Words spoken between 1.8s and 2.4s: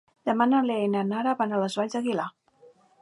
Valls d'Aguilar.